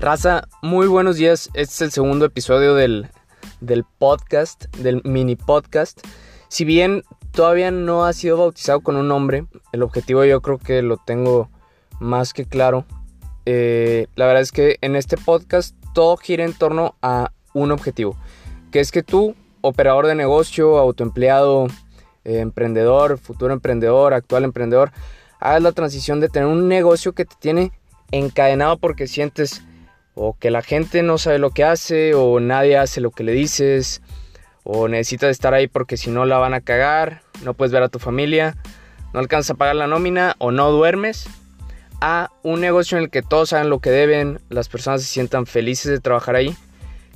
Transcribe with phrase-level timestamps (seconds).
[0.00, 1.50] Raza, muy buenos días.
[1.52, 3.10] Este es el segundo episodio del,
[3.60, 6.00] del podcast, del mini podcast.
[6.48, 7.02] Si bien
[7.32, 11.50] todavía no ha sido bautizado con un nombre, el objetivo yo creo que lo tengo
[11.98, 12.86] más que claro.
[13.44, 18.16] Eh, la verdad es que en este podcast todo gira en torno a un objetivo,
[18.72, 21.66] que es que tú, operador de negocio, autoempleado,
[22.24, 24.92] eh, emprendedor, futuro emprendedor, actual emprendedor,
[25.40, 27.72] hagas la transición de tener un negocio que te tiene
[28.12, 29.62] encadenado porque sientes
[30.14, 33.32] o que la gente no sabe lo que hace, o nadie hace lo que le
[33.32, 34.02] dices,
[34.64, 37.88] o necesitas estar ahí porque si no la van a cagar, no puedes ver a
[37.88, 38.56] tu familia,
[39.12, 41.28] no alcanzas a pagar la nómina o no duermes,
[42.00, 45.46] a un negocio en el que todos saben lo que deben, las personas se sientan
[45.46, 46.56] felices de trabajar ahí,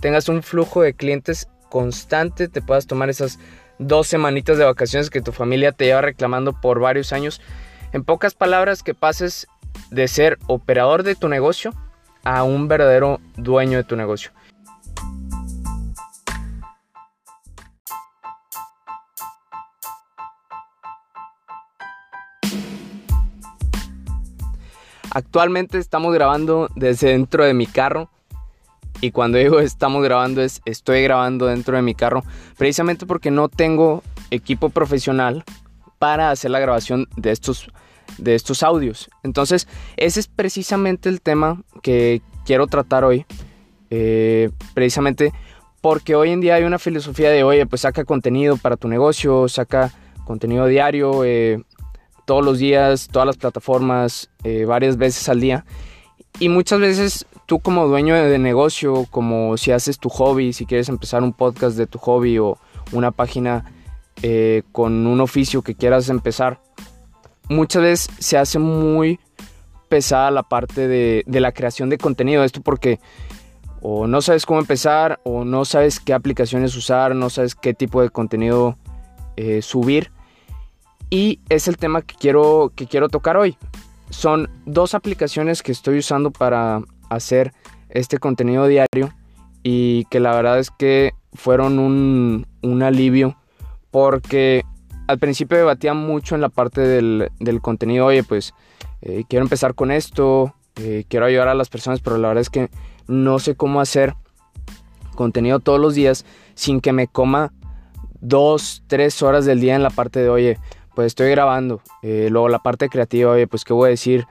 [0.00, 3.38] tengas un flujo de clientes constante, te puedas tomar esas
[3.78, 7.40] dos semanitas de vacaciones que tu familia te lleva reclamando por varios años.
[7.92, 9.46] En pocas palabras, que pases
[9.90, 11.72] de ser operador de tu negocio
[12.24, 14.30] a un verdadero dueño de tu negocio.
[25.14, 28.10] Actualmente estamos grabando desde dentro de mi carro.
[29.00, 32.24] Y cuando digo estamos grabando es estoy grabando dentro de mi carro.
[32.58, 35.44] Precisamente porque no tengo equipo profesional
[36.00, 37.70] para hacer la grabación de estos
[38.18, 39.10] de estos audios.
[39.22, 43.26] Entonces, ese es precisamente el tema que quiero tratar hoy.
[43.90, 45.32] Eh, precisamente
[45.80, 49.48] porque hoy en día hay una filosofía de, oye, pues saca contenido para tu negocio,
[49.48, 49.92] saca
[50.24, 51.62] contenido diario, eh,
[52.24, 55.66] todos los días, todas las plataformas, eh, varias veces al día.
[56.40, 60.88] Y muchas veces tú como dueño de negocio, como si haces tu hobby, si quieres
[60.88, 62.58] empezar un podcast de tu hobby o
[62.92, 63.70] una página
[64.72, 66.58] con un oficio que quieras empezar,
[67.48, 69.18] muchas veces se hace muy
[69.88, 72.44] pesada la parte de, la creación de contenido.
[72.44, 72.98] Esto porque
[73.80, 78.00] o no sabes cómo empezar o no sabes qué aplicaciones usar, no sabes qué tipo
[78.02, 78.78] de contenido
[79.36, 80.10] eh, subir.
[81.10, 83.56] Y es el tema que quiero, que quiero tocar hoy.
[84.10, 87.52] Son dos aplicaciones que estoy usando para hacer
[87.88, 89.12] este contenido diario
[89.62, 93.36] y que la verdad es que fueron un, un alivio
[93.90, 94.64] porque
[95.06, 98.54] al principio debatía mucho en la parte del, contenido, oye, pues
[99.02, 102.50] eh, quiero empezar con esto, eh, quiero ayudar a las personas, pero la verdad es
[102.50, 102.70] que
[103.06, 104.14] no sé cómo hacer
[105.14, 107.52] contenido todos los días sin que me coma
[108.20, 110.58] dos, tres horas del día en la parte de, oye,
[110.94, 114.26] pues estoy grabando, eh, luego la parte creativa, oye, pues qué voy a decir,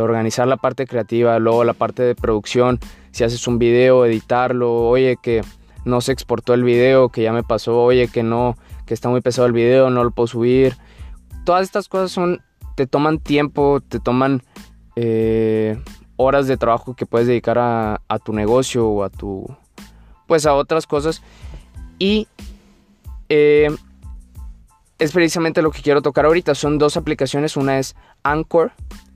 [0.00, 2.78] organizar la parte creativa, luego la parte de producción,
[3.10, 5.42] si haces un video, editarlo, oye, que
[5.84, 8.56] no se exportó el video, que ya me pasó, oye, que no
[8.86, 10.76] que está muy pesado el video, no lo puedo subir.
[11.44, 12.42] Todas estas cosas son,
[12.76, 14.42] te toman tiempo, te toman
[14.96, 15.78] eh,
[16.16, 19.46] horas de trabajo que puedes dedicar a, tu negocio o a tu,
[20.26, 21.22] pues a otras cosas.
[21.98, 22.28] Y
[23.28, 23.70] eh,
[24.98, 26.54] es precisamente lo que quiero tocar ahorita.
[26.54, 28.72] Son dos aplicaciones, una es Anchor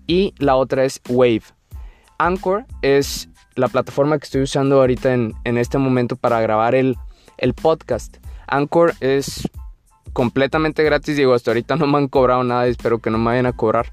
[0.06, 1.42] y la otra es Wave.
[2.18, 6.96] Anchor es la plataforma que estoy usando ahorita en, este momento para grabar el,
[7.38, 8.16] el podcast.
[8.46, 9.48] Anchor es
[10.12, 11.16] completamente gratis.
[11.16, 12.66] Digo, hasta ahorita no me han cobrado nada.
[12.66, 13.92] Espero que no me vayan a cobrar.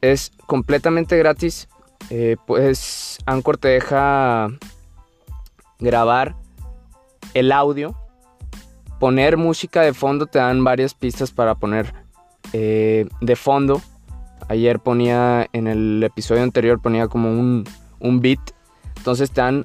[0.00, 1.68] Es completamente gratis.
[2.10, 4.48] Eh, pues Anchor te deja
[5.78, 6.36] grabar
[7.34, 7.94] el audio.
[9.00, 10.26] Poner música de fondo.
[10.26, 11.92] Te dan varias pistas para poner
[12.52, 13.82] eh, de fondo.
[14.48, 17.64] Ayer ponía en el episodio anterior ponía como un,
[17.98, 18.40] un beat.
[18.96, 19.64] Entonces te dan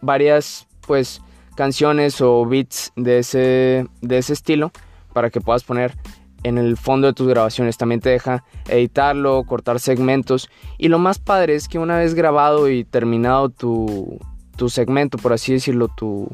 [0.00, 1.20] varias pues
[1.54, 4.72] canciones o beats de ese, de ese estilo
[5.12, 5.94] para que puedas poner
[6.44, 7.76] en el fondo de tus grabaciones.
[7.76, 10.48] También te deja editarlo, cortar segmentos.
[10.78, 14.18] Y lo más padre es que una vez grabado y terminado tu,
[14.56, 16.28] tu segmento, por así decirlo, tu,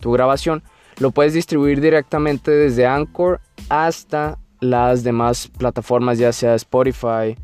[0.00, 0.62] tu, grabación,
[0.98, 7.36] lo puedes distribuir directamente desde Anchor hasta las demás plataformas, ya sea Spotify,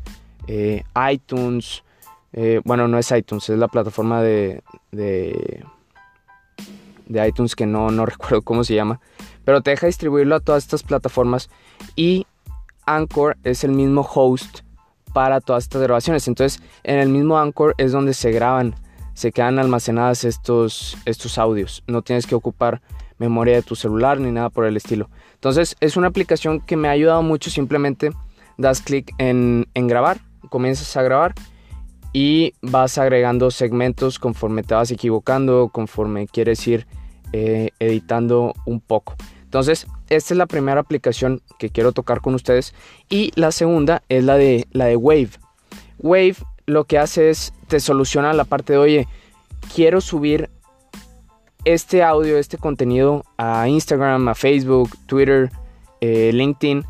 [0.47, 1.83] eh, iTunes.
[2.33, 4.61] Eh, bueno, no es iTunes, es la plataforma de,
[4.91, 5.65] de
[7.09, 9.01] de iTunes que no, no recuerdo cómo se llama,
[9.43, 11.49] pero te deja distribuirlo a todas estas plataformas
[11.97, 12.25] y
[12.85, 14.61] Anchor es el mismo host
[15.13, 16.27] para todas estas grabaciones.
[16.27, 18.75] Entonces, en el mismo Anchor es donde se graban,
[19.13, 21.83] se quedan almacenadas estos, estos audios.
[21.87, 22.81] No tienes que ocupar
[23.17, 25.09] memoria de tu celular ni nada por el estilo.
[25.33, 27.49] Entonces, es una aplicación que me ha ayudado mucho.
[27.49, 28.11] Simplemente
[28.57, 30.19] das clic en, en grabar,
[30.49, 31.33] comienzas a grabar
[32.11, 36.87] y vas agregando segmentos conforme te vas equivocando, conforme quieres ir
[37.33, 39.15] eh, editando un poco.
[39.43, 42.73] Entonces, esta es la primera aplicación que quiero tocar con ustedes.
[43.09, 45.31] Y la segunda es la de, la de Wave.
[45.97, 46.35] Wave
[46.67, 49.07] lo que hace es, te soluciona la parte de, oye,
[49.73, 50.49] quiero subir
[51.65, 55.49] este audio, este contenido a Instagram, a Facebook, Twitter,
[55.99, 56.85] eh, LinkedIn,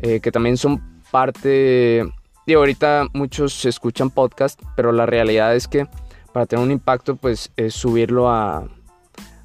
[0.00, 2.06] eh, que también son parte...
[2.46, 5.86] Y ahorita muchos escuchan podcast, pero la realidad es que
[6.32, 8.66] para tener un impacto, pues es subirlo a,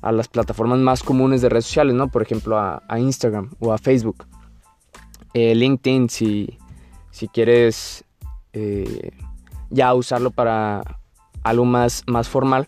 [0.04, 2.10] a las plataformas más comunes de redes sociales, ¿no?
[2.10, 4.26] Por ejemplo, a, Instagram o a Facebook.
[5.34, 6.58] Eh, LinkedIn, si,
[7.10, 8.04] si quieres
[9.72, 10.84] ya usarlo para
[11.44, 12.68] algo más, más formal.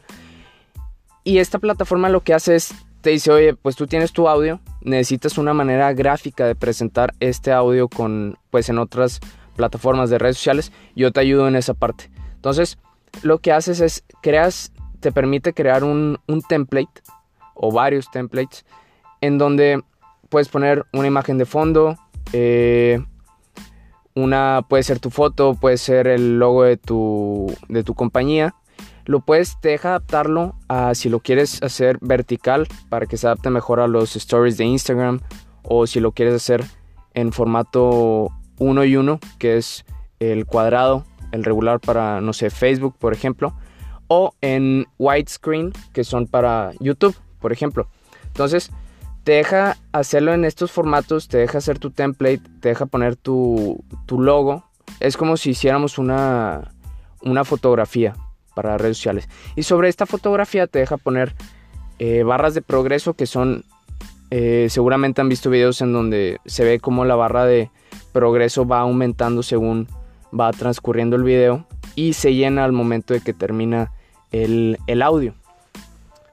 [1.24, 4.60] Y esta plataforma lo que hace es, te dice, oye, pues tú tienes tu audio,
[4.82, 9.20] necesitas una manera gráfica de presentar este audio con, pues en otras
[9.56, 12.12] plataformas de redes sociales, yo te ayudo en esa parte.
[12.36, 12.78] Entonces,
[13.24, 17.02] lo que haces es, creas, te permite crear un, template
[17.56, 18.66] o varios templates
[19.22, 19.82] en donde
[20.30, 21.98] puedes poner una imagen de fondo,
[22.34, 23.04] eh,
[24.14, 28.56] una puede ser tu foto, puede ser el logo de tu, de tu compañía.
[29.06, 33.50] Lo puedes, te deja adaptarlo a si lo quieres hacer vertical para que se adapte
[33.50, 35.20] mejor a los stories de Instagram
[35.64, 36.64] o si lo quieres hacer
[37.14, 39.86] en formato 1 y 1, que es
[40.20, 43.54] el cuadrado, el regular para, no sé, Facebook, por ejemplo,
[44.08, 47.16] o en widescreen, que son para YouTube,
[47.46, 47.88] por ejemplo.
[48.26, 48.72] Entonces,
[49.24, 53.84] te deja hacerlo en estos formatos, te deja hacer tu template, te deja poner tu,
[54.10, 54.64] logo.
[55.00, 56.72] Es como si hiciéramos una,
[57.22, 58.16] una fotografía
[58.56, 59.30] para redes sociales.
[59.56, 61.36] Y sobre esta fotografía te deja poner
[62.00, 63.64] eh, barras de progreso que son,
[64.32, 67.70] eh, seguramente han visto videos en donde se ve como la barra de
[68.12, 69.88] progreso va aumentando según
[70.34, 73.92] va transcurriendo el video y se llena al momento de que termina
[74.32, 75.36] el, el audio.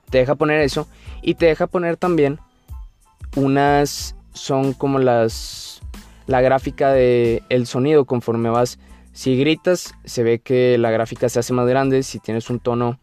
[0.09, 0.89] Te deja poner eso
[1.23, 2.39] y te deja poner también
[3.37, 5.81] unas son como las
[6.27, 8.05] la gráfica de el sonido.
[8.05, 8.79] Conforme vas
[9.13, 12.03] si gritas se ve que la gráfica se hace más grande.
[12.03, 12.99] Si tienes un tono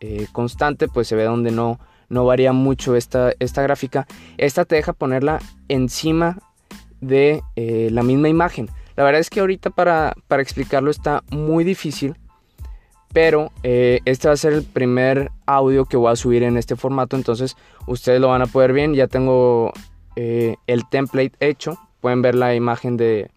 [0.00, 4.06] eh, constante pues se ve donde no no varía mucho esta, esta gráfica.
[4.36, 6.38] Esta te deja ponerla encima
[7.00, 8.68] de eh, la misma imagen.
[8.96, 12.14] La verdad es que ahorita para, para explicarlo está muy difícil
[13.14, 16.74] pero eh, este va a ser el primer audio que voy a subir en este
[16.74, 17.56] formato, entonces
[17.86, 18.92] ustedes lo van a poder ver.
[18.92, 19.72] Ya tengo
[20.16, 23.30] eh, el template hecho, pueden ver la imagen de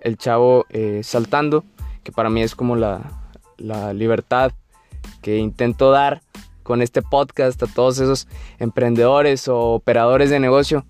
[0.00, 1.62] el chavo eh, saltando,
[2.02, 3.22] que para mí es como la,
[3.56, 4.50] la libertad
[5.22, 6.22] que intento dar
[6.64, 8.26] con este podcast a todos esos
[8.58, 10.84] emprendedores o operadores de negocio.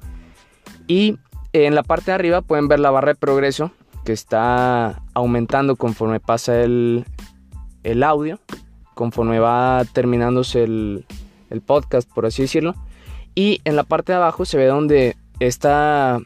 [0.87, 1.19] Y
[1.52, 3.70] en la parte de arriba pueden ver la barra de progreso
[4.06, 7.04] que está aumentando conforme pasa el,
[7.82, 8.38] el audio
[8.94, 11.06] conforme va terminándose el,
[11.67, 12.75] podcast, por así decirlo.
[13.35, 16.21] Y en la parte de abajo se ve donde esta,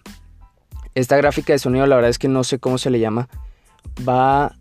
[0.95, 3.29] esta gráfica de sonido, la verdad es que no sé cómo se le llama,
[4.07, 4.57] va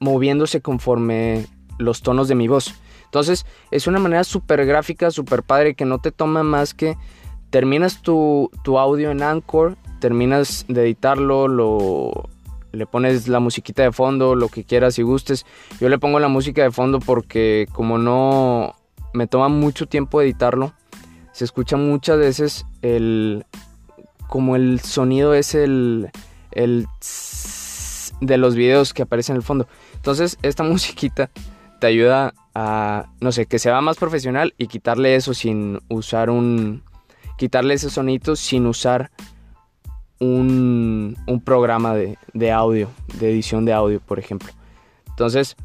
[0.00, 1.46] moviéndose conforme
[1.78, 2.74] los tonos de mi voz.
[3.04, 6.96] Entonces es una manera súper gráfica, súper padre, que no te toma más que
[7.50, 12.30] terminas tu, tu audio en Anchor, terminas de editarlo, lo,
[12.72, 15.46] le pones la musiquita de fondo, lo que quieras y gustes.
[15.80, 18.74] Yo le pongo la música de fondo porque como no
[19.12, 20.72] me toma mucho tiempo editarlo,
[21.32, 23.44] se escucha muchas veces el
[24.28, 26.10] como el sonido es el
[26.52, 26.86] el
[28.20, 29.66] de los videos que aparecen en el fondo.
[29.94, 31.30] Entonces, esta musiquita
[31.80, 36.82] te ayuda a no sé, que sea más profesional y quitarle eso sin usar un
[37.36, 39.10] quitarle ese sonito sin usar
[40.22, 44.48] un, programa de, audio, de edición de audio, por ejemplo.
[45.08, 45.56] Entonces,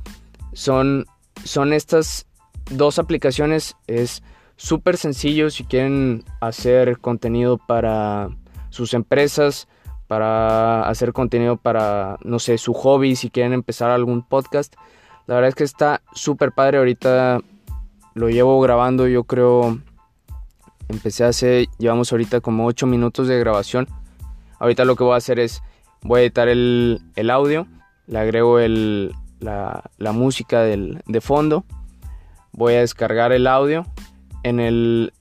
[0.54, 1.06] son,
[1.44, 2.26] son estas
[2.72, 3.76] dos aplicaciones.
[3.88, 4.24] Es
[4.56, 8.30] súper sencillo si quieren hacer contenido para
[8.70, 9.68] sus empresas,
[10.08, 14.74] para hacer contenido para, no sé, su hobby, si quieren empezar algún podcast.
[15.28, 16.80] La verdad es que está súper padre.
[16.80, 17.40] Ahorita
[18.16, 19.78] lo llevo grabando, yo creo,
[20.88, 23.88] empecé hace, llevamos ahorita como 8 minutos de grabación.
[24.60, 25.62] Ahorita lo que voy a hacer es,
[26.02, 27.68] voy a editar el, audio,
[28.08, 31.66] le agrego la, música de fondo,
[32.58, 33.86] voy a descargar el audio.
[34.44, 35.14] En el,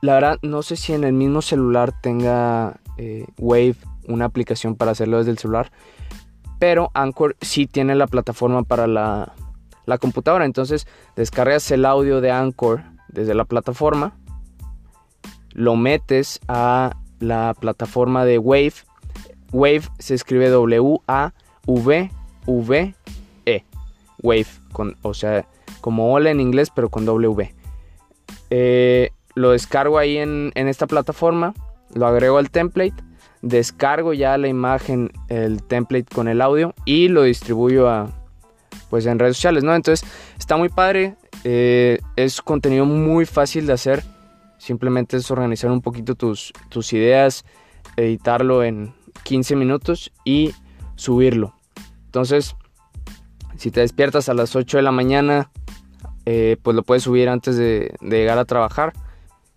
[0.00, 3.76] la verdad, no sé si en el mismo celular tenga eh, Wave
[4.06, 5.70] una aplicación para hacerlo desde el celular,
[6.58, 9.34] pero Anchor sí tiene la plataforma para la,
[9.84, 10.44] la computadora.
[10.44, 14.16] Entonces descargas el audio de Anchor desde la plataforma,
[15.52, 18.74] lo metes a la plataforma de Wave.
[19.52, 21.34] Wave se escribe W-A-V-V-E.
[24.22, 25.46] Wave, con, o sea,
[25.80, 27.54] como hola en inglés, pero con W.
[28.50, 31.54] Eh, lo descargo ahí en, esta plataforma,
[31.94, 32.94] lo agrego al template,
[33.40, 38.10] descargo ya la imagen, el template con el audio y lo distribuyo a,
[38.90, 39.74] pues en redes sociales, ¿no?
[39.74, 40.08] Entonces
[40.38, 44.02] está muy padre, eh, es contenido muy fácil de hacer,
[44.58, 47.44] simplemente es organizar un poquito tus, tus ideas,
[47.96, 50.54] editarlo en 15 minutos y
[50.96, 51.54] subirlo.
[52.06, 52.56] Entonces,
[53.56, 55.50] si te despiertas a las 8 de la mañana,
[56.26, 58.92] eh, pues lo puedes subir antes de, llegar a trabajar.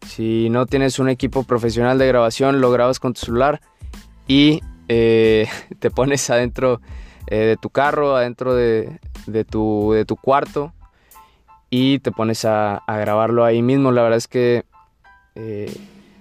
[0.07, 3.61] Si no tienes un equipo profesional de grabación, lo grabas con tu celular
[4.27, 5.47] y eh,
[5.79, 6.81] te pones adentro
[7.27, 10.73] de tu carro, adentro de, de tu, de tu cuarto
[11.69, 13.91] y te pones a, grabarlo ahí mismo.
[13.91, 14.65] La verdad es que,
[15.35, 15.73] eh,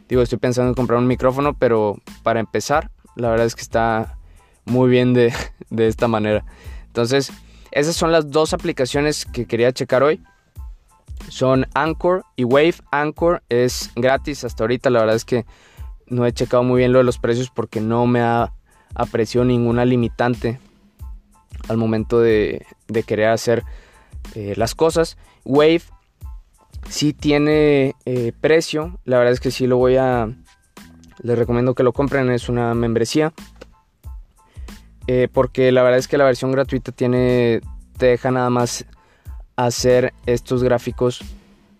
[0.09, 4.19] digo, estoy pensando en comprar un micrófono, pero para empezar, la verdad es que está
[4.65, 5.33] muy bien de,
[5.71, 6.45] de esta manera.
[6.87, 7.33] Entonces,
[7.71, 10.21] esas son las dos aplicaciones que quería checar hoy.
[11.29, 12.75] Son Anchor y Wave.
[12.91, 14.91] Anchor es gratis hasta ahorita.
[14.91, 15.47] La verdad es que
[16.07, 18.53] no he checado muy bien lo de los precios porque no me ha
[18.95, 20.59] apreciado ninguna limitante
[21.69, 22.67] al momento de,
[23.07, 23.63] querer hacer
[24.35, 25.17] eh, las cosas.
[25.45, 25.83] Wave
[26.89, 30.29] sí tiene eh, precio, la verdad es que sí lo voy a...
[31.23, 33.33] Les recomiendo que lo compren, es una membresía.
[35.07, 37.61] Eh, porque la verdad es que la versión gratuita tiene,
[37.99, 38.87] te deja nada más
[39.57, 41.21] hacer estos gráficos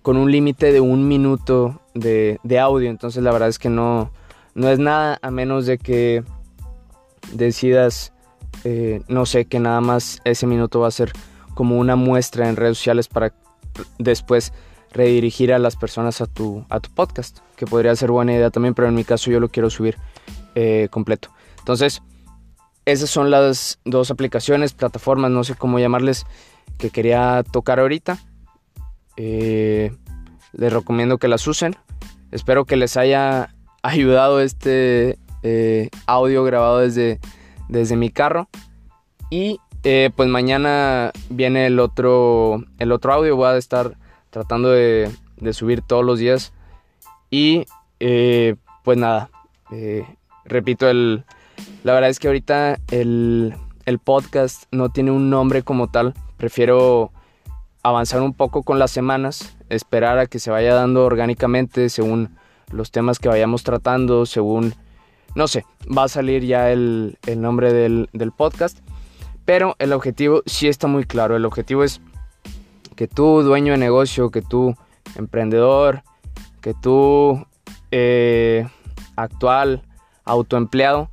[0.03, 2.91] con un límite de un minuto de, audio.
[2.91, 4.11] Entonces la verdad es que no,
[4.55, 6.23] no es nada a menos de que
[7.33, 8.13] decidas
[8.65, 11.13] eh, no sé, que nada más ese minuto va a ser
[11.55, 13.33] como una muestra en redes sociales para
[13.99, 14.53] después
[14.93, 18.75] redirigir a las personas a tu, a tu podcast, que podría ser buena idea también,
[18.75, 19.97] pero en mi caso yo lo quiero subir
[20.55, 21.31] eh, completo.
[21.59, 22.03] Entonces,
[22.85, 26.27] esas son las dos aplicaciones, plataformas, no sé cómo llamarles,
[26.79, 28.19] que quería tocar ahorita.
[29.17, 29.93] Eh,
[30.53, 31.77] les recomiendo que las usen.
[32.33, 35.19] Espero que les haya ayudado este
[36.07, 37.19] audio grabado desde
[37.71, 38.49] desde mi carro.
[39.31, 43.37] Y eh, pues mañana viene el otro, el otro audio.
[43.37, 43.97] Voy a estar
[44.31, 45.11] tratando de,
[45.53, 46.53] subir todos los días.
[47.31, 47.67] Y
[48.01, 49.31] eh, pues nada,
[49.73, 50.05] eh,
[50.45, 51.25] repito, el,
[51.85, 53.55] la verdad es que ahorita el,
[53.87, 56.15] el podcast no tiene un nombre como tal.
[56.37, 57.13] Prefiero
[57.83, 62.37] avanzar un poco con las semanas, esperar a que se vaya dando orgánicamente según
[62.71, 64.75] los temas que vayamos tratando, según
[65.35, 68.79] no sé, va a salir ya el, nombre del, podcast.
[69.45, 71.37] Pero el objetivo sí está muy claro.
[71.37, 72.01] El objetivo es
[73.01, 74.77] que tú, dueño de negocio, que tú,
[75.17, 76.03] emprendedor,
[76.61, 77.47] que tú,
[77.91, 78.69] eh,
[79.17, 79.83] actual,
[80.27, 81.09] autoempleado,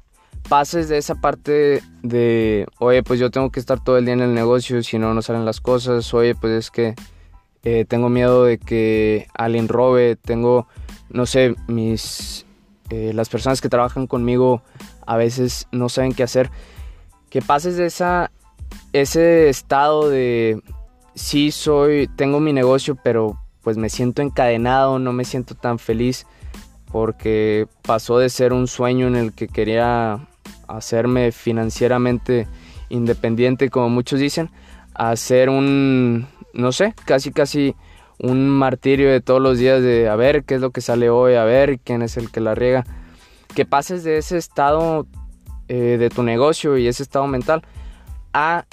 [0.49, 4.19] pases de esa parte de, oye, pues yo tengo que estar todo el día en
[4.19, 6.93] el negocio, si no, no salen las cosas, oye, pues es que
[7.63, 10.67] eh, tengo miedo de que alguien robe, tengo,
[11.07, 12.45] no sé, mis
[12.89, 14.61] eh, las personas que trabajan conmigo
[15.05, 16.51] a veces no saben qué hacer.
[17.29, 18.29] Que pases de esa,
[18.91, 20.61] ese estado de
[21.17, 26.25] sí soy, tengo mi negocio, pero pues me siento encadenado, no me siento tan feliz
[26.91, 30.25] porque pasó de ser un sueño en el que quería
[30.67, 32.47] hacerme financieramente
[32.89, 34.49] independiente, como muchos dicen,
[34.93, 37.75] a ser un, no sé, casi casi
[38.19, 41.35] un martirio de todos los días de a ver qué es lo que sale hoy,
[41.35, 42.85] a ver quién es el que la riega.
[43.53, 45.07] Que pases de ese estado
[45.67, 47.63] eh, de tu negocio y ese estado mental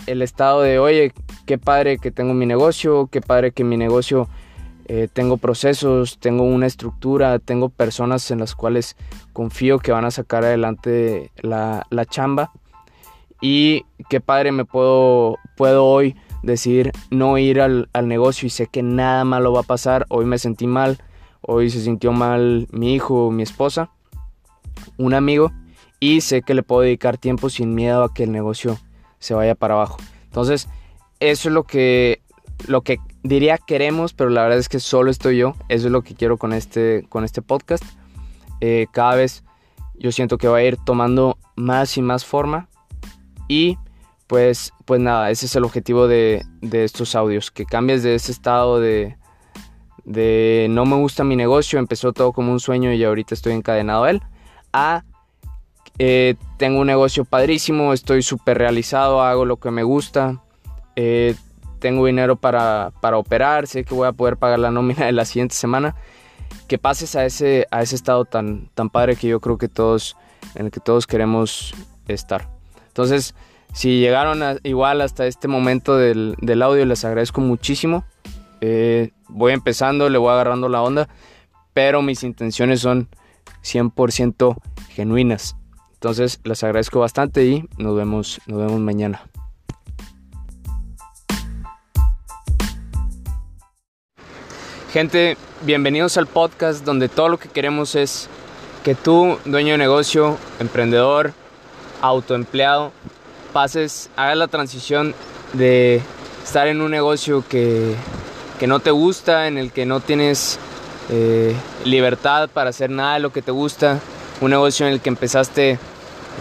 [0.06, 1.12] el estado de, oye,
[1.46, 4.28] qué padre que tengo mi negocio, qué padre que mi negocio
[4.86, 8.96] eh, tengo procesos, tengo una estructura, tengo personas en las cuales
[9.32, 12.52] confío que van a sacar adelante la, la chamba.
[13.40, 18.82] Y qué padre me puedo, puedo hoy decidir no ir al, negocio y sé que
[18.82, 20.06] nada malo va a pasar.
[20.08, 20.98] Hoy me sentí mal,
[21.40, 23.90] hoy se sintió mal mi hijo, mi esposa,
[24.98, 25.52] un amigo
[26.00, 28.78] y sé que le puedo dedicar tiempo sin miedo a que el negocio
[29.24, 29.96] se vaya para abajo.
[30.24, 30.68] Entonces,
[31.18, 32.20] eso es lo que,
[32.66, 35.54] lo que diría queremos, pero la verdad es que solo estoy yo.
[35.70, 37.82] Eso es lo que quiero con este, con este podcast.
[38.60, 39.42] Eh, cada vez
[39.94, 42.68] yo siento que va a ir tomando más y más forma
[43.48, 43.78] y
[44.26, 48.80] pues, pues nada, ese es el objetivo de, estos audios, que cambies de ese estado
[48.80, 49.16] de,
[50.04, 54.04] de no me gusta mi negocio, empezó todo como un sueño y ahorita estoy encadenado
[54.04, 54.22] a él,
[54.72, 55.04] a
[55.98, 60.42] eh, tengo un negocio padrísimo, estoy súper realizado, hago lo que me gusta,
[60.96, 61.34] eh,
[61.78, 65.24] tengo dinero para, para, operar, sé que voy a poder pagar la nómina de la
[65.24, 65.94] siguiente semana,
[66.66, 70.16] que pases a ese, a ese estado tan, tan padre que yo creo que todos,
[70.54, 71.74] en el que todos queremos
[72.08, 72.48] estar.
[72.88, 73.34] Entonces,
[73.74, 78.04] si llegaron igual hasta este momento del, audio, les agradezco muchísimo.
[78.60, 81.08] Eh, voy empezando, le voy agarrando la onda,
[81.72, 83.08] pero mis intenciones son
[83.62, 84.56] 100%
[84.90, 85.56] genuinas.
[86.04, 89.22] Entonces les agradezco bastante y nos vemos, nos vemos mañana.
[94.92, 98.28] Gente, bienvenidos al podcast donde todo lo que queremos es
[98.82, 101.32] que tú, dueño de negocio, emprendedor,
[102.02, 102.92] autoempleado,
[103.54, 105.14] pases, hagas la transición
[105.54, 106.02] de
[106.44, 107.94] estar en un negocio que,
[108.60, 110.58] que no te gusta, en el que no tienes
[111.08, 111.56] eh,
[111.86, 114.00] libertad para hacer nada de lo que te gusta,
[114.42, 115.78] un negocio en el que empezaste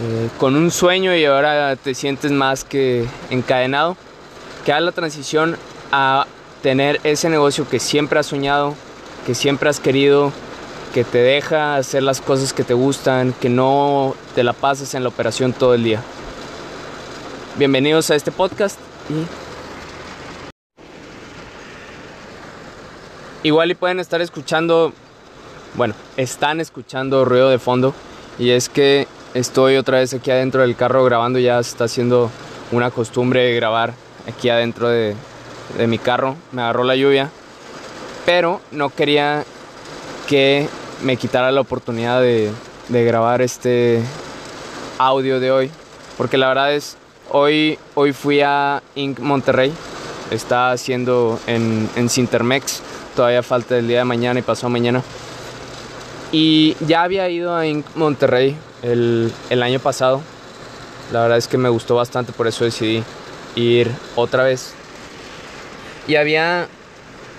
[0.02, 3.96] eh, con un sueño y ahora te sientes más que encadenado,
[4.64, 5.56] que hagas la transición
[5.92, 6.26] a
[6.62, 8.74] tener ese negocio que siempre has soñado,
[9.26, 10.32] que siempre has querido,
[10.92, 15.02] que te deja hacer las cosas que te gustan, que no te la pases en
[15.02, 16.02] la operación todo el día.
[17.56, 18.78] Bienvenidos a este podcast
[23.44, 24.92] igual y pueden estar escuchando,
[25.74, 27.94] bueno, están escuchando ruido de fondo
[28.38, 32.30] y es que estoy otra vez aquí adentro del carro grabando, ya está haciendo
[32.72, 33.92] una costumbre grabar
[34.28, 35.14] aquí adentro de,
[35.76, 37.30] de mi carro, me agarró la lluvia,
[38.24, 39.44] pero no quería
[40.28, 40.68] que
[41.02, 42.52] me quitara la oportunidad de,
[42.88, 44.00] grabar este
[44.98, 45.70] audio de hoy,
[46.16, 46.96] porque la verdad es,
[47.30, 49.18] hoy, hoy fui a Inc.
[49.18, 49.72] Monterrey,
[50.30, 52.82] está haciendo en, en Cintermex,
[53.16, 55.02] todavía falta el día de mañana y pasado mañana.
[56.30, 57.86] Y ya había ido a Inc.
[57.94, 60.20] Monterrey el, el año pasado,
[61.12, 63.02] la verdad es que me gustó bastante, por eso decidí
[63.56, 64.74] ir otra vez
[66.06, 66.68] y había,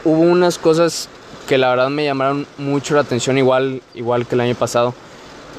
[0.03, 1.07] hubo unas cosas
[1.47, 4.95] que la verdad me llamaron mucho la atención, igual, igual que el año pasado.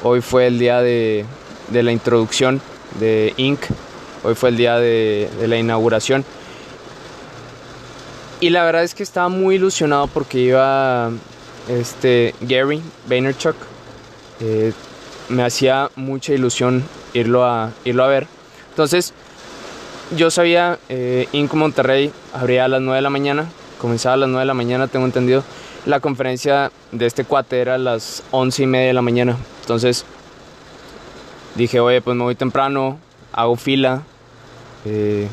[0.03, 1.25] Hoy fue el día de,
[1.69, 2.61] de la introducción
[2.99, 3.61] de Inc.
[4.23, 6.25] Hoy fue el día de, la inauguración.
[8.41, 11.09] Y la verdad es que estaba muy ilusionado porque iba
[11.69, 13.55] este, Gary Vaynerchuk.
[14.41, 14.73] Eh,
[15.29, 18.27] me hacía mucha ilusión irlo a, irlo a ver.
[18.69, 19.13] Entonces,
[20.15, 21.53] yo sabía, eh, Inc.
[21.53, 23.45] Monterrey abría a las 9 de la mañana,
[23.79, 25.43] comenzaba a las 9 de la mañana, tengo entendido.
[25.85, 29.37] La conferencia de este cuate era a las 11 y media de la mañana.
[29.61, 30.05] Entonces
[31.55, 32.99] dije, oye, pues me voy temprano,
[33.33, 34.03] hago fila,
[34.85, 35.27] eh,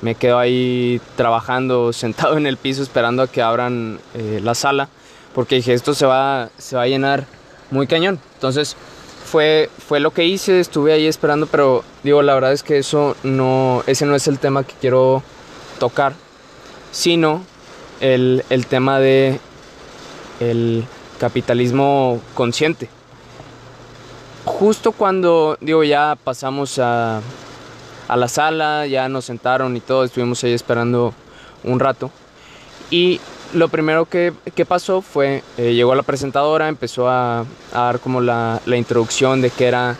[0.00, 4.88] me quedo ahí trabajando, sentado en el piso, esperando a que abran eh, la sala,
[5.34, 7.26] porque dije, esto se va, se va a llenar
[7.70, 8.18] muy cañón.
[8.34, 8.76] Entonces
[9.32, 13.16] fue, fue lo que hice, estuve ahí esperando, pero digo, la verdad es que eso
[13.22, 15.22] no, ese no es el tema que quiero
[15.78, 16.12] tocar,
[16.90, 17.42] sino
[18.00, 19.40] el, el tema de
[20.38, 20.84] el
[21.18, 22.90] capitalismo consciente.
[24.44, 27.22] Justo cuando, digo, ya pasamos a,
[28.08, 31.14] a la sala, ya nos sentaron y todo, estuvimos ahí esperando
[31.64, 32.10] un rato.
[32.90, 33.18] Y
[33.52, 38.20] lo primero que, que pasó fue, eh, llegó la presentadora, empezó a, a dar como
[38.20, 39.96] la, la, introducción de que era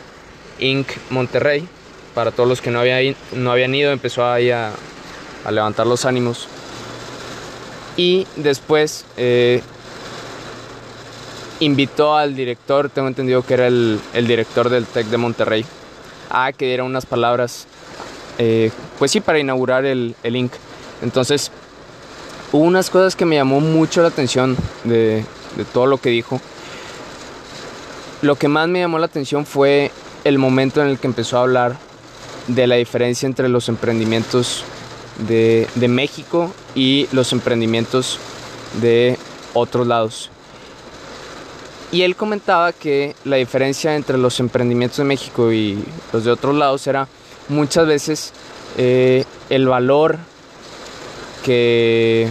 [0.59, 0.89] Inc.
[1.11, 1.69] Monterrey.
[2.15, 2.99] Para todos los que no, había,
[3.33, 4.73] no habían ido, empezó ahí a,
[5.45, 6.47] a levantar los ánimos.
[7.97, 9.63] Y después eh,
[11.61, 15.65] invitó al director, tengo entendido que era el, el, director del TEC de Monterrey,
[16.31, 17.67] a que diera unas palabras,
[18.39, 20.53] eh, pues sí, para inaugurar el, el Inc.
[21.03, 21.51] Entonces,
[22.53, 25.25] hubo unas cosas que me llamó mucho la atención de,
[25.73, 26.41] todo lo que dijo.
[28.21, 29.91] Lo que más me llamó la atención fue
[30.25, 31.77] el momento en el que empezó a hablar
[32.47, 34.65] de la diferencia entre los emprendimientos
[35.27, 38.19] de, de México y los emprendimientos
[38.81, 39.19] de
[39.55, 40.31] otros lados.
[41.91, 46.55] Y él comentaba que la diferencia entre los emprendimientos de México y los de otros
[46.55, 47.07] lados era
[47.49, 48.33] muchas veces
[48.79, 50.19] eh, el valor
[51.43, 52.31] que,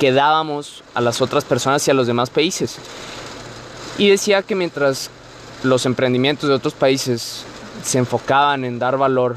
[0.00, 2.76] dábamos a las otras personas y a los demás países.
[3.98, 5.10] Y decía que mientras
[5.62, 7.44] los emprendimientos de otros países
[7.84, 9.36] se enfocaban en dar valor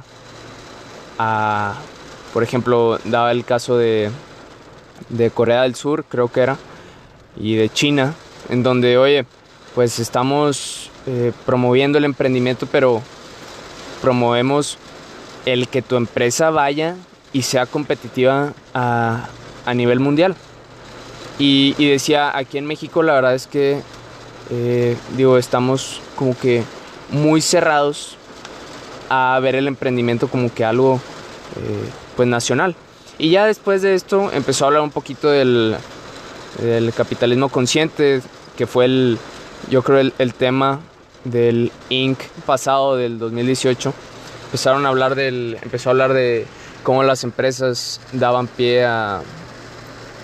[1.20, 1.76] a,
[2.32, 4.10] por ejemplo, daba el caso de,
[5.10, 6.58] de Corea del Sur, creo que era,
[7.36, 8.14] y de China,
[8.50, 9.26] en donde, oye,
[9.76, 13.02] pues estamos eh, promoviendo el emprendimiento, pero
[14.02, 14.78] promovemos
[15.46, 16.96] el que tu empresa vaya
[17.34, 19.28] y sea competitiva a,
[19.66, 20.36] a nivel mundial.
[21.40, 23.82] Y, decía, aquí en México la verdad es que,
[24.52, 26.64] eh, digo, estamos como que
[27.10, 28.18] muy cerrados
[29.10, 31.02] a ver el emprendimiento como que algo,
[31.58, 32.76] eh, pues, nacional.
[33.18, 35.76] Y ya después de esto empezó a hablar un poquito del,
[36.60, 38.22] del capitalismo consciente,
[38.56, 39.18] que fue el,
[39.70, 40.80] yo creo, el tema
[41.24, 42.20] del Inc.
[42.46, 43.94] pasado del 2018.
[44.46, 46.46] Empezaron a hablar del, empezó a hablar de
[46.84, 49.22] cómo las empresas daban pie a,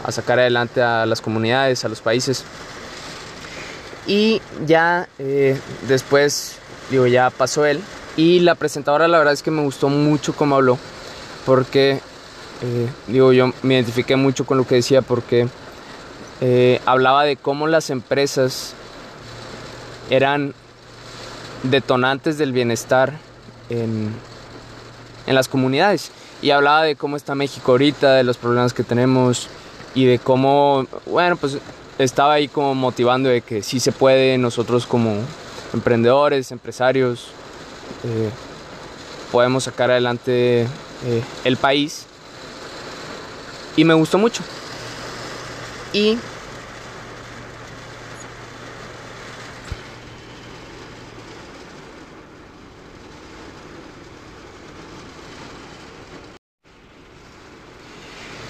[0.09, 2.43] sacar adelante a las comunidades, a los países.
[4.07, 6.57] Y ya eh, después,
[6.89, 7.81] digo, ya pasó él.
[8.17, 10.77] Y la presentadora, la verdad es que me gustó mucho cómo habló.
[11.45, 12.01] Porque,
[12.61, 15.01] eh, digo, yo me identifiqué mucho con lo que decía.
[15.01, 15.47] Porque
[16.41, 18.73] eh, hablaba de cómo las empresas
[20.09, 20.55] eran
[21.63, 23.13] detonantes del bienestar
[23.69, 24.11] en,
[25.27, 26.11] en las comunidades.
[26.41, 29.47] Y hablaba de cómo está México ahorita, de los problemas que tenemos
[29.93, 31.57] y de cómo, bueno, pues
[31.97, 35.15] estaba ahí como motivando de que sí se puede, nosotros como
[35.73, 37.27] emprendedores, empresarios,
[38.03, 38.29] eh,
[39.31, 40.67] podemos sacar adelante eh,
[41.43, 42.05] el país.
[43.75, 44.43] Y me gustó mucho.
[45.93, 46.17] Y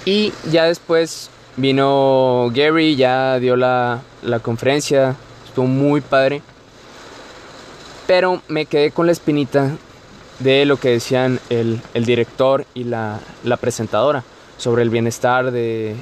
[0.04, 6.42] Y ya después vino Gary, ya dio la, la conferencia, estuvo muy padre.
[8.06, 9.76] Pero me quedé con la espinita
[10.38, 14.24] de lo que decían el, el director y la, la, presentadora
[14.56, 15.94] sobre el bienestar de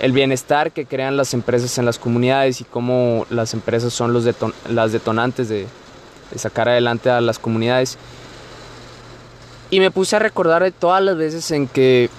[0.00, 4.28] el bienestar que crean las empresas en las comunidades y cómo las empresas son los
[4.68, 5.66] las detonantes de,
[6.30, 7.96] de, sacar adelante a las comunidades.
[9.70, 12.10] Y me puse a recordar de todas las veces en que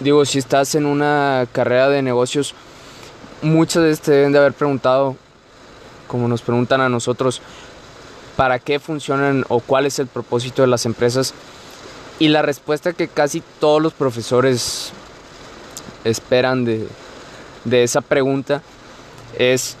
[0.00, 2.54] digo, si estás en una carrera de negocios,
[3.42, 5.16] muchas veces te deben de haber preguntado,
[6.08, 7.40] como nos preguntan a nosotros,
[8.36, 11.34] para qué funcionan o cuál es el propósito de las empresas.
[12.18, 14.92] Y la respuesta que casi todos los profesores
[16.04, 16.86] esperan de,
[17.64, 18.62] de esa pregunta
[19.38, 19.76] es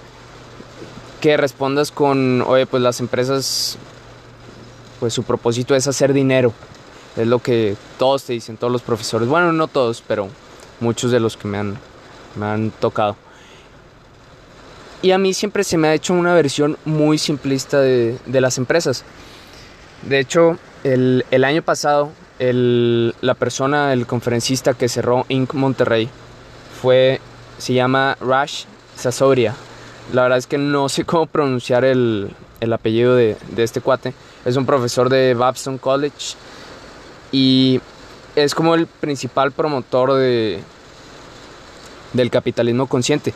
[1.20, 3.76] que respondas con, oye, pues las empresas,
[5.00, 6.52] pues su propósito es hacer dinero.
[7.16, 9.28] Es lo que todos te dicen, todos los profesores.
[9.28, 10.28] Bueno, no todos, pero
[10.80, 11.78] muchos de los que me han,
[12.36, 13.16] me han tocado.
[15.02, 18.58] Y a mí siempre se me ha hecho una versión muy simplista de, de las
[18.58, 19.04] empresas.
[20.02, 25.54] De hecho, el, el año pasado, el, la persona, el conferencista que cerró Inc.
[25.54, 26.08] Monterrey,
[26.80, 27.20] fue,
[27.58, 28.64] se llama Rash
[28.96, 29.54] Sasoria.
[30.12, 34.14] La verdad es que no sé cómo pronunciar el, el apellido de, de, este cuate.
[34.44, 36.34] Es un profesor de Babson College
[37.32, 37.80] y
[38.36, 40.60] es como el principal promotor de,
[42.12, 43.34] del capitalismo consciente.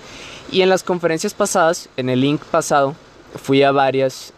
[0.51, 2.95] Y en las conferencias pasadas, en el link pasado,
[3.43, 4.33] fui a varias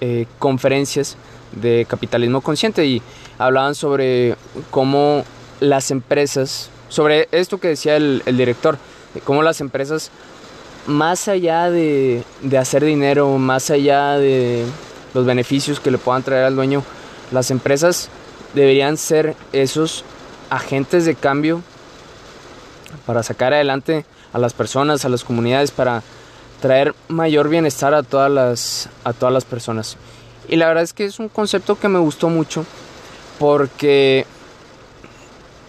[0.00, 1.16] eh, conferencias
[1.52, 3.02] de capitalismo consciente y
[3.38, 4.36] hablaban sobre
[4.70, 5.24] cómo
[5.60, 8.78] las empresas, sobre esto que decía el, director,
[9.24, 10.10] cómo las empresas,
[10.86, 14.64] más allá de, de hacer dinero, más allá de
[15.14, 16.82] los beneficios que le puedan traer al dueño,
[17.30, 18.08] las empresas
[18.54, 20.04] deberían ser esos
[20.50, 21.62] agentes de cambio
[23.06, 26.02] para sacar adelante a las personas, a las comunidades, para
[26.60, 29.96] traer mayor bienestar a todas las, a todas las personas.
[30.48, 32.64] Y la verdad es que es un concepto que me gustó mucho
[33.38, 34.26] porque,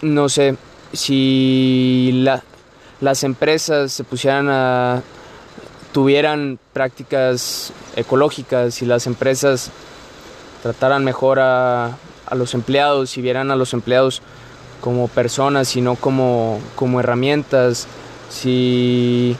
[0.02, 0.56] no sé,
[0.92, 2.42] si la,
[3.00, 5.02] las empresas se pusieran a,
[5.92, 9.70] tuvieran prácticas ecológicas, si las empresas
[10.62, 14.22] trataran mejor a, a los empleados, si vieran a los empleados
[14.80, 17.86] como personas y no como, como herramientas,
[18.28, 19.36] si,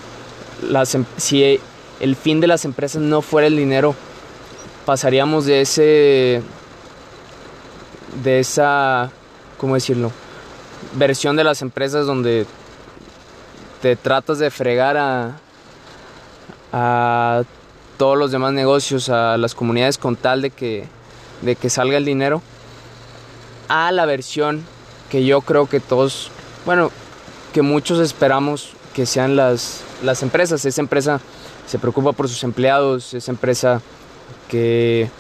[0.68, 1.61] las, em, si
[2.01, 3.94] el fin de las empresas no fuera el dinero,
[4.85, 6.42] pasaríamos de ese,
[8.22, 9.11] de esa,
[9.59, 10.12] ¿cómo decirlo?
[10.94, 12.46] Versión de las empresas donde
[13.83, 15.37] te tratas de fregar a,
[16.72, 17.42] a
[17.99, 20.87] todos los demás negocios, a las comunidades con tal de que,
[21.42, 22.42] de que salga el dinero
[23.68, 24.64] a la versión
[25.11, 26.31] que yo creo que todos,
[26.64, 26.90] bueno,
[27.52, 30.64] que muchos esperamos que sean las, las empresas.
[30.64, 31.20] Esa empresa
[31.66, 33.81] se preocupa por sus empleados, esa empresa
[34.48, 35.11] que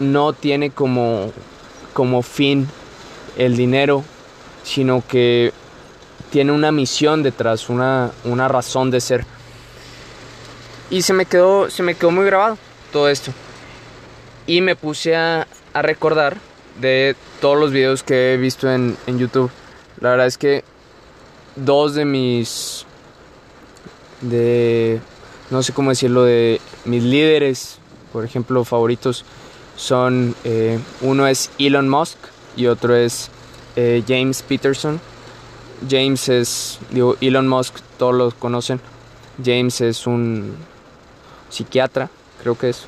[0.00, 1.32] no tiene como,
[1.92, 2.68] como fin
[3.36, 4.04] el dinero,
[4.64, 5.52] sino que
[6.30, 9.26] tiene una misión detrás, una, una razón de ser.
[10.90, 12.58] Y se me quedó, se me quedó muy grabado
[12.92, 13.32] todo esto.
[14.46, 16.36] Y me puse a, a recordar
[16.80, 19.50] de todos los videos que he visto en, en YouTube.
[20.00, 20.64] La verdad es que
[21.56, 22.86] dos de mis
[24.20, 25.00] de
[25.50, 27.78] no sé cómo decirlo de mis líderes
[28.12, 29.24] por ejemplo favoritos
[29.76, 32.16] son eh, uno es Elon Musk
[32.56, 33.30] y otro es
[33.76, 35.00] eh, James Peterson.
[35.88, 38.80] James es digo Elon Musk todos lo conocen.
[39.44, 40.54] James es un
[41.48, 42.84] psiquiatra creo que es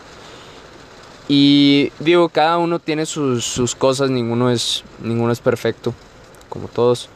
[1.28, 5.94] y digo, cada uno tiene sus, sus cosas, ninguno es, ninguno es perfecto,
[6.48, 7.08] como todos.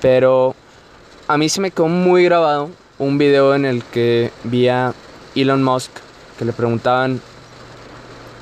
[0.00, 0.54] Pero
[1.26, 4.94] a mí se me quedó muy grabado un video en el que vi a
[5.34, 5.90] Elon Musk
[6.38, 7.20] que le preguntaban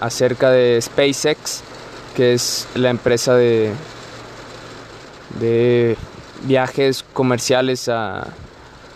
[0.01, 1.63] acerca de SpaceX,
[2.15, 3.73] que es la empresa de,
[5.41, 5.97] de
[6.43, 8.29] viajes comerciales a,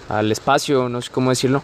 [0.08, 1.62] al espacio, no sé cómo decirlo,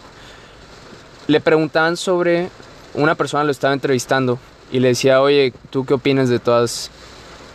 [1.27, 2.49] le preguntaban sobre,
[2.97, 4.39] una persona lo estaba entrevistando
[4.73, 6.91] y le decía, oye, ¿tú qué opinas de todas,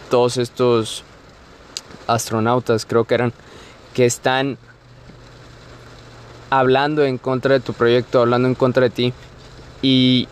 [0.09, 1.03] todos estos
[2.07, 3.33] astronautas, creo que eran,
[3.93, 4.57] que están
[6.49, 9.13] hablando en contra de tu proyecto, hablando en contra de ti
[9.81, 10.27] y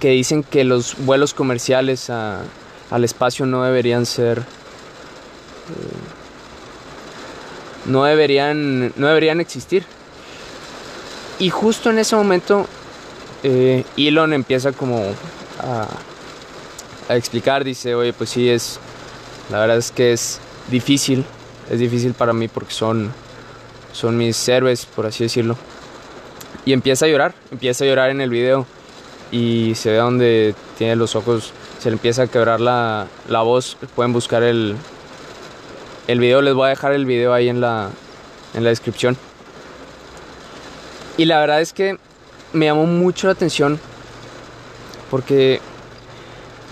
[0.00, 4.38] que dicen que los vuelos comerciales al espacio no deberían ser...
[4.38, 4.42] Eh,
[7.86, 9.84] no deberían, no deberían existir.
[11.38, 12.66] Y justo en ese momento
[13.42, 15.04] eh, Elon empieza como
[15.60, 15.86] a,
[17.14, 18.78] explicar, dice, oye, pues sí, es,
[19.50, 21.24] la verdad es que es difícil,
[21.70, 23.12] es difícil para mí porque son,
[23.92, 25.56] son mis héroes, por así decirlo.
[26.64, 28.66] Y empieza a llorar, empieza a llorar en el video
[29.30, 33.78] y se ve donde tiene los ojos, se le empieza a quebrar la, la voz,
[33.94, 34.76] pueden buscar el,
[36.08, 37.90] el video, les voy a dejar el video ahí en la,
[38.54, 39.16] en la descripción.
[41.16, 41.98] Y la verdad es que
[42.52, 43.78] me llamó mucho la atención
[45.10, 45.60] porque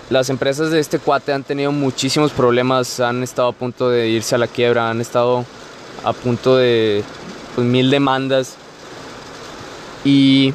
[0.09, 4.35] las empresas de este cuate han tenido muchísimos problemas, han estado a punto de irse
[4.35, 5.45] a la quiebra, han estado
[6.03, 7.03] a punto de
[7.55, 8.55] pues, mil demandas.
[10.05, 10.53] Y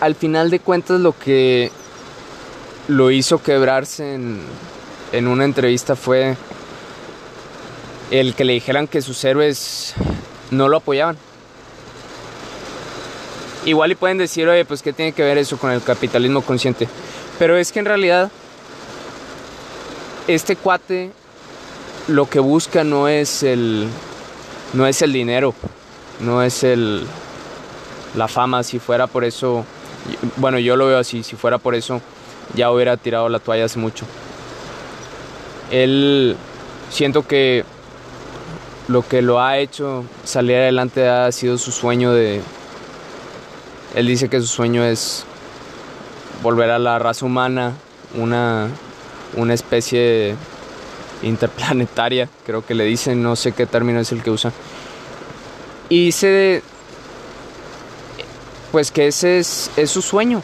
[0.00, 1.70] al final de cuentas lo que
[2.88, 4.42] lo hizo quebrarse en,
[5.12, 6.36] en una entrevista fue
[8.10, 9.94] el que le dijeran que sus héroes
[10.50, 11.16] no lo apoyaban.
[13.68, 16.88] Igual y pueden decir, oye, pues qué tiene que ver eso con el capitalismo consciente.
[17.38, 18.30] Pero es que en realidad
[20.26, 21.10] este cuate
[22.06, 23.86] lo que busca no es el
[24.72, 25.52] no es el dinero,
[26.20, 27.06] no es el
[28.14, 29.66] la fama, si fuera por eso,
[30.36, 32.00] bueno, yo lo veo así, si fuera por eso
[32.54, 34.06] ya hubiera tirado la toalla hace mucho.
[35.70, 36.38] Él
[36.88, 37.66] siento que
[38.88, 42.40] lo que lo ha hecho salir adelante ha sido su sueño de
[43.98, 45.24] él dice que su sueño es
[46.40, 47.72] volver a la raza humana,
[48.14, 48.68] una,
[49.34, 50.36] una especie
[51.22, 54.52] interplanetaria, creo que le dicen, no sé qué término es el que usa.
[55.88, 56.62] Y dice
[58.70, 60.42] pues que ese es, es su sueño.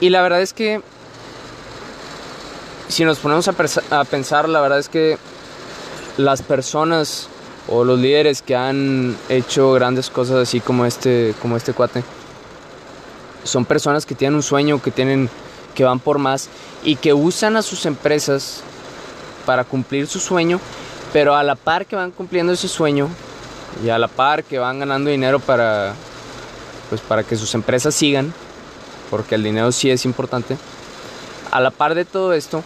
[0.00, 0.82] Y la verdad es que
[2.88, 3.54] si nos ponemos a,
[3.98, 5.16] a, pensar, la verdad es que
[6.18, 7.30] las personas
[7.68, 12.02] o los líderes que han hecho grandes cosas así como este, como este cuate,
[13.44, 15.28] son personas que tienen un sueño, que tienen,
[15.74, 16.48] que van por más
[16.82, 18.62] y que usan a sus empresas
[19.46, 20.60] para cumplir su sueño,
[21.12, 23.08] pero a la par que van cumpliendo ese sueño
[23.84, 25.94] y a la par que van ganando dinero para,
[26.88, 28.32] pues para que sus empresas sigan,
[29.10, 30.56] porque el dinero sí es importante.
[31.50, 32.64] A la par de todo esto,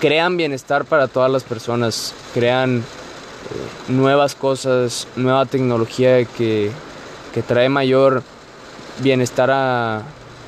[0.00, 6.70] crean bienestar para todas las personas, crean eh, nuevas cosas, nueva tecnología que,
[7.32, 8.22] que trae mayor
[9.00, 10.02] bienestar a,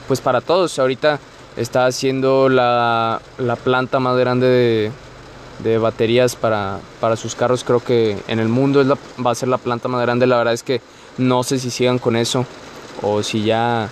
[0.06, 0.78] pues para todos.
[0.78, 1.20] Ahorita
[1.56, 4.92] está haciendo la, la planta más grande de,
[5.62, 7.64] de baterías para, para, sus carros.
[7.64, 10.26] Creo que en el mundo es la, va a ser la planta más grande.
[10.26, 10.80] La verdad es que
[11.18, 12.46] no sé si sigan con eso
[13.02, 13.88] o si ya,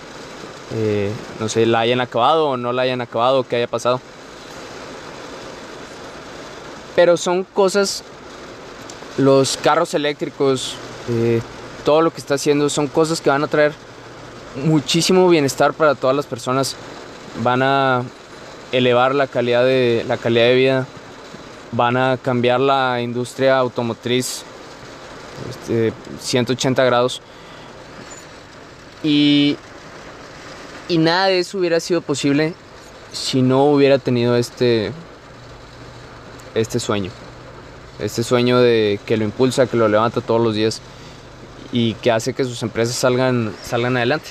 [0.74, 4.00] eh, no sé, la hayan acabado o no la hayan acabado, qué haya pasado.
[6.96, 8.02] Pero son cosas,
[9.18, 10.74] los carros eléctricos,
[11.08, 11.40] eh,
[11.84, 13.72] todo lo que está haciendo, son cosas que van a traer
[14.64, 16.74] muchísimo bienestar para todas las personas.
[17.42, 18.02] Van a
[18.72, 20.86] elevar la calidad de, la calidad de vida,
[21.72, 24.42] van a cambiar la industria automotriz
[25.50, 27.20] este, 180 grados.
[29.02, 29.56] Y,
[30.88, 32.54] y nada de eso hubiera sido posible
[33.12, 34.92] si no hubiera tenido este,
[36.56, 37.10] este sueño.
[37.98, 40.80] Este sueño de que lo impulsa, que lo levanta todos los días
[41.72, 44.30] y que hace que sus empresas salgan, salgan adelante.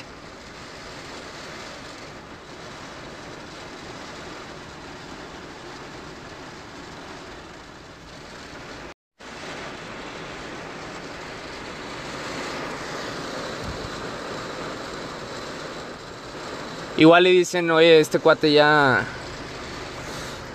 [16.97, 19.05] Igual le dicen, oye, este cuate ya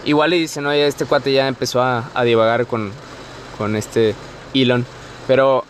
[0.05, 2.91] Igual le dicen, oye, este cuate ya empezó a, divagar con,
[3.59, 4.15] con este
[4.55, 4.87] Elon.
[5.27, 5.65] Pero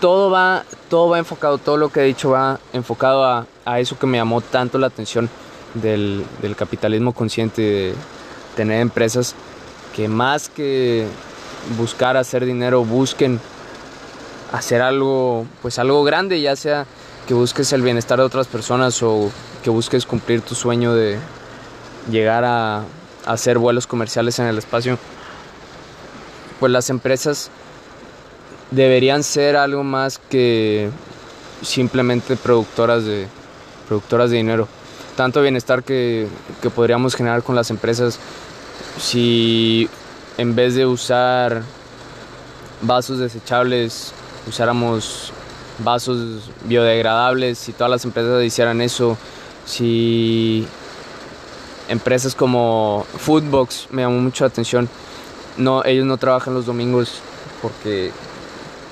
[0.00, 3.98] todo va, todo va enfocado, todo lo que he dicho va enfocado a, a eso
[3.98, 5.30] que me llamó tanto la atención
[5.74, 7.94] del, del, capitalismo consciente, de
[8.56, 9.34] tener empresas
[9.94, 11.06] que más que
[11.78, 13.40] buscar hacer dinero, busquen
[14.52, 16.86] hacer algo, pues algo grande, ya sea
[17.26, 19.30] que busques el bienestar de otras personas o
[19.62, 21.18] que busques cumplir tu sueño de
[22.10, 22.82] llegar a
[23.26, 24.98] hacer vuelos comerciales en el espacio.
[26.60, 27.50] pues las empresas
[28.70, 30.88] deberían ser algo más que
[31.62, 33.26] simplemente productoras de,
[33.88, 34.68] productoras de dinero.
[35.16, 36.26] Tanto bienestar que,
[36.62, 38.18] que podríamos generar con las empresas
[38.98, 39.88] si
[40.38, 41.62] en vez de usar
[42.82, 44.12] vasos desechables
[44.48, 45.32] usáramos
[45.78, 49.16] vasos biodegradables, si todas las empresas hicieran eso,
[49.64, 50.66] si
[51.88, 54.88] empresas como Foodbox me llamó mucho la atención,
[55.56, 57.20] no, ellos no trabajan los domingos
[57.62, 58.10] porque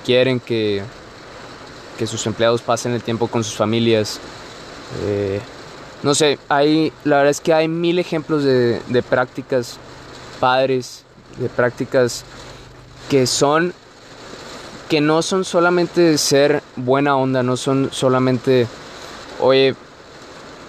[0.05, 0.83] quieren que,
[1.99, 4.21] que sus empleados pasen el tiempo con sus familias.
[5.05, 5.41] Eh,
[6.03, 9.79] no sé, hay, la verdad es que hay mil ejemplos de, de prácticas
[10.41, 11.05] padres,
[11.39, 12.25] de prácticas
[13.09, 13.73] que son
[14.89, 18.67] que no son solamente ser buena onda, no son solamente,
[19.41, 19.75] oye,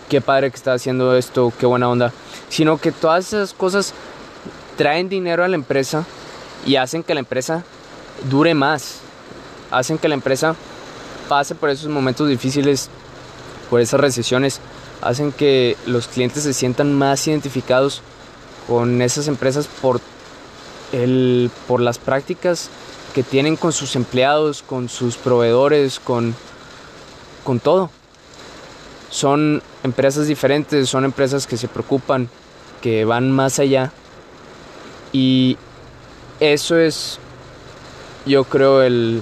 [0.09, 2.11] qué padre que está haciendo esto, qué buena onda,
[2.49, 3.93] sino que todas esas cosas
[4.77, 6.05] traen dinero a la empresa
[6.65, 7.63] y hacen que la empresa
[8.29, 8.99] dure más,
[9.71, 10.55] hacen que la empresa
[11.27, 12.89] pase por esos momentos difíciles,
[13.69, 14.59] por esas recesiones,
[15.01, 18.01] hacen que los clientes se sientan más identificados
[18.67, 19.99] con esas empresas por,
[20.91, 22.69] el, por las prácticas
[23.13, 26.35] que tienen con sus empleados, con sus proveedores, con,
[27.43, 27.89] con todo.
[29.13, 32.29] Son empresas diferentes, son empresas que se preocupan,
[32.81, 33.91] que van más allá.
[35.11, 35.55] Y
[36.39, 37.19] eso es,
[38.25, 39.21] yo creo, el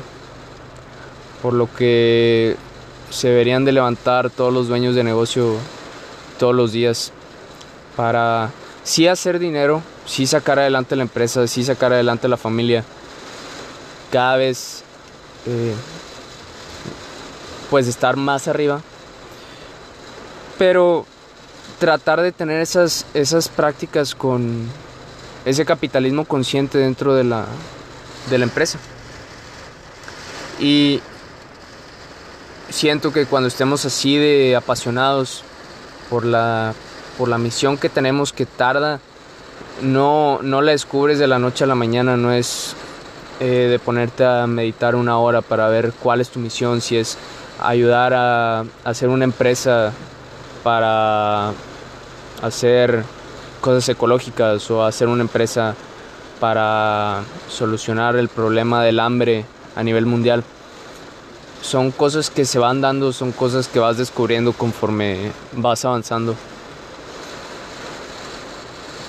[1.41, 2.55] por lo que
[3.09, 5.55] se deberían de levantar todos los dueños de negocio
[6.39, 7.11] todos los días
[7.97, 8.49] para
[8.85, 12.85] sí hacer dinero, sí sacar adelante la empresa, sí sacar adelante la familia
[14.09, 14.85] cada vez
[15.47, 15.73] eh,
[17.69, 18.81] pues estar más arriba.
[20.61, 21.07] Pero
[21.79, 24.67] tratar de tener esas, esas prácticas con
[25.43, 27.47] ese capitalismo consciente dentro de la,
[28.29, 28.77] de la empresa.
[30.59, 31.01] Y
[32.69, 35.43] siento que cuando estemos así de apasionados
[36.11, 36.75] por la,
[37.17, 38.99] por la misión que tenemos que tarda,
[39.81, 42.75] no, no la descubres de la noche a la mañana, no es
[43.39, 47.17] eh, de ponerte a meditar una hora para ver cuál es tu misión, si es
[47.59, 49.91] ayudar a, hacer una empresa
[50.63, 51.53] para
[52.41, 53.03] hacer
[53.61, 55.75] cosas ecológicas o hacer una empresa
[56.39, 59.45] para solucionar el problema del hambre
[59.75, 60.43] a nivel mundial.
[61.61, 66.35] Son cosas que se van dando, son cosas que vas descubriendo conforme vas avanzando.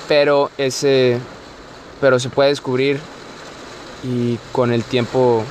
[0.06, 1.18] Pero ese
[2.02, 2.98] pero se puede descubrir
[4.02, 5.44] y con el tiempo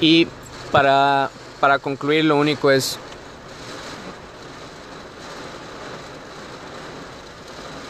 [0.00, 0.26] Y
[0.72, 1.30] para,
[1.60, 2.98] para concluir, lo único es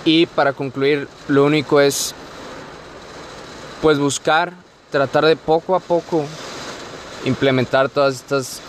[0.07, 2.15] Y para concluir, lo único es
[3.83, 4.53] pues buscar,
[4.93, 6.25] tratar de poco a poco
[7.25, 8.61] implementar todas estas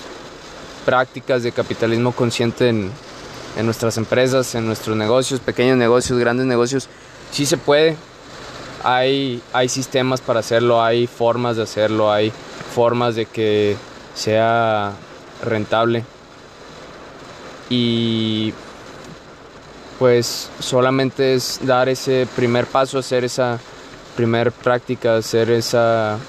[0.83, 2.91] prácticas de capitalismo consciente en,
[3.63, 6.89] nuestras empresas, en nuestros negocios, pequeños negocios, grandes negocios.
[7.31, 7.95] Sí se puede,
[8.83, 12.33] hay, hay sistemas para hacerlo, hay formas de hacerlo, hay
[12.77, 13.75] formas de que
[14.13, 14.93] sea
[15.43, 16.03] rentable.
[17.71, 18.53] Y
[19.97, 23.57] pues solamente es dar ese primer paso, hacer esa
[24.15, 26.19] primer práctica, hacer esa,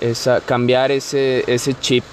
[0.00, 2.04] esa cambiar ese, ese chip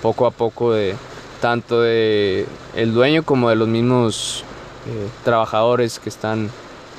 [0.00, 0.94] poco a poco de
[1.42, 4.42] tanto de el dueño como de los mismos
[4.86, 6.50] eh, trabajadores que están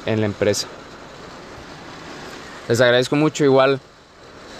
[0.06, 0.68] en la empresa.
[2.68, 3.80] Les agradezco mucho igual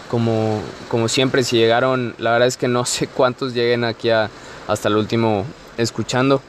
[0.10, 4.90] como, como siempre si llegaron, la verdad es que no sé cuántos lleguen aquí hasta
[4.90, 5.46] el último
[5.78, 6.42] escuchando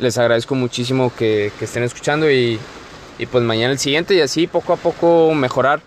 [0.00, 2.58] les agradezco muchísimo que, estén escuchando y,
[3.30, 5.80] pues mañana el siguiente y así poco a poco mejorar.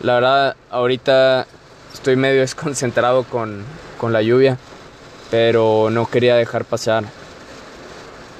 [0.00, 1.46] La verdad, ahorita
[1.94, 3.64] estoy medio desconcentrado con,
[4.10, 4.58] la lluvia,
[5.30, 7.04] pero no quería dejar pasar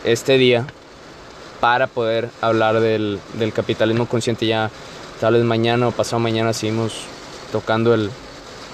[0.05, 0.67] este día
[1.61, 3.21] para poder hablar del,
[3.55, 4.71] capitalismo consciente ya
[5.21, 7.05] tal vez mañana o pasado mañana seguimos
[7.53, 8.11] tocando el,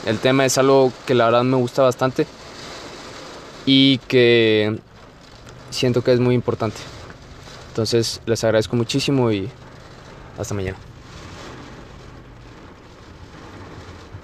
[0.06, 2.26] el tema es algo que la verdad me gusta bastante
[3.66, 4.78] y que
[5.70, 6.76] siento que es muy importante.
[7.70, 9.50] Entonces les agradezco muchísimo y
[10.38, 10.78] hasta mañana.